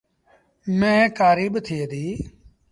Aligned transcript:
ميݩهن 0.79 1.07
ڪآريٚ 1.17 1.51
با 1.53 1.59
ٿئي 1.65 1.83
ديٚ۔ 1.91 2.17